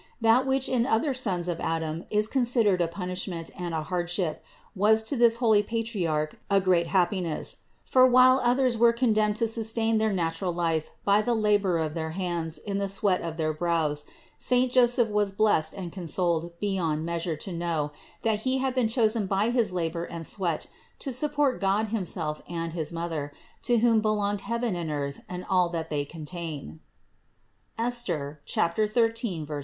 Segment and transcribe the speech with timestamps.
[0.19, 4.43] That which in other sons of Adam is con sidered a punishment and a hardship
[4.75, 7.57] was to this holy Patriarch a great happiness.
[7.85, 11.93] For while others were con demned to sustain their natural life by the labor of
[11.93, 14.05] their hands in the sweat of their brows,
[14.39, 17.91] saint Joseph was blessed and consoled beyond measure to know,
[18.23, 20.65] that he had been chosen by his labor and sweat
[20.97, 23.31] to support God himself and his Mother,
[23.61, 26.79] to whom belonged heaven and earth and all that they contain
[27.77, 28.87] (Esther 13, 10).
[29.17, 29.59] 709.